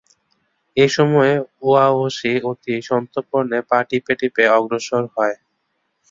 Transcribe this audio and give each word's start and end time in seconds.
এ 0.77 0.85
সময়ে 0.95 1.33
ওয়াহশী 1.61 2.33
অতি 2.49 2.75
সন্তর্পণে 2.89 3.59
পা 3.69 3.79
টিপে 3.89 4.13
টিপে 4.19 4.43
অগ্রসর 4.57 5.03
হয়। 5.15 5.35